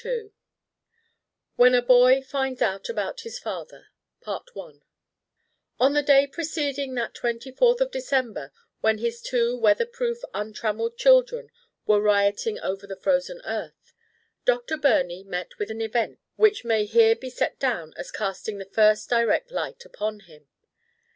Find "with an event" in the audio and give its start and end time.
15.59-16.17